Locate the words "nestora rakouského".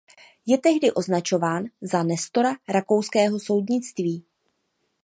2.03-3.39